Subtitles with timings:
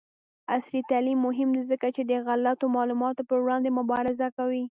[0.55, 4.63] عصري تعلیم مهم دی ځکه چې د غلطو معلوماتو پر وړاندې مبارزه کوي.